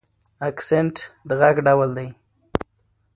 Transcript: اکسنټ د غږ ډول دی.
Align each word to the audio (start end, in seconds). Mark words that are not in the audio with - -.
اکسنټ 0.49 0.95
د 1.27 1.29
غږ 1.39 1.55
ډول 1.67 1.89
دی. 1.97 2.09